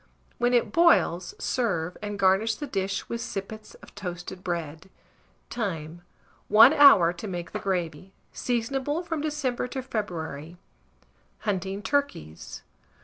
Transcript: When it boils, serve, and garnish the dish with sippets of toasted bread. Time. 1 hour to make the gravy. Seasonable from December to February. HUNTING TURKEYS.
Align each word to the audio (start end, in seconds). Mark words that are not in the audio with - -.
When 0.39 0.55
it 0.55 0.71
boils, 0.71 1.35
serve, 1.37 1.95
and 2.01 2.17
garnish 2.17 2.55
the 2.55 2.65
dish 2.65 3.07
with 3.07 3.21
sippets 3.21 3.75
of 3.83 3.93
toasted 3.93 4.43
bread. 4.43 4.89
Time. 5.51 6.01
1 6.47 6.73
hour 6.73 7.13
to 7.13 7.27
make 7.27 7.51
the 7.51 7.59
gravy. 7.59 8.11
Seasonable 8.33 9.03
from 9.03 9.21
December 9.21 9.67
to 9.67 9.83
February. 9.83 10.57
HUNTING 11.41 11.83
TURKEYS. 11.83 12.63